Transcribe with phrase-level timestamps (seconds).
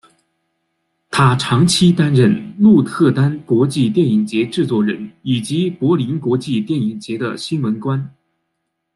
[1.11, 8.11] 他长期担任鹿特丹国际电影节制作人以及柏林国际电影节的新闻官。